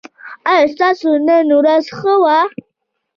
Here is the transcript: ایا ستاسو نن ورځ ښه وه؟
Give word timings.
ایا 0.49 0.65
ستاسو 0.73 1.09
نن 1.27 1.47
ورځ 1.59 1.85
ښه 1.97 2.13
وه؟ 2.23 2.39